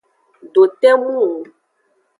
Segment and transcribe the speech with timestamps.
[0.53, 1.31] Dote mumu.